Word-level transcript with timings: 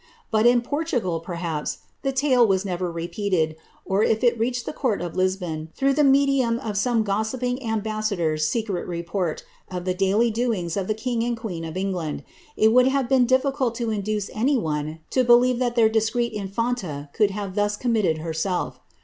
But 0.31 0.47
in 0.47 0.61
Portugal, 0.63 1.19
perhaps, 1.19 1.77
the 2.01 2.11
tale 2.11 2.47
was 2.47 2.65
lever 2.65 2.91
repeated; 2.91 3.55
or 3.85 4.01
if 4.01 4.23
it 4.23 4.35
reached 4.39 4.65
the 4.65 4.73
court 4.73 4.99
of 4.99 5.15
Lisbon, 5.15 5.69
through 5.75 5.93
the 5.93 6.03
medium 6.03 6.59
if 6.65 6.75
some 6.75 7.03
gossipping 7.03 7.61
ambassador's 7.61 8.47
secret 8.49 8.87
report 8.87 9.43
of 9.69 9.85
the 9.85 9.93
daily 9.93 10.31
doings 10.31 10.75
of 10.75 10.87
the 10.87 10.95
iiag 10.95 11.23
and 11.23 11.37
queen 11.37 11.63
of 11.63 11.77
England, 11.77 12.23
it 12.57 12.69
would 12.73 12.87
have 12.87 13.07
been 13.07 13.27
difficult 13.27 13.75
to 13.75 13.91
induce 13.91 14.31
any 14.33 14.57
Mie 14.59 15.01
to 15.11 15.23
believe 15.23 15.59
that 15.59 15.75
their 15.75 15.87
discreet 15.87 16.33
infanta 16.33 17.11
could 17.13 17.29
have 17.29 17.53
thus 17.53 17.77
committed 17.77 18.17
her^ 18.17 18.33
lelf. 18.33 18.79